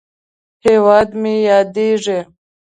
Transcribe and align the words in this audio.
هیواد 0.65 1.09
مې 1.21 1.33
ياديږي 1.49 2.19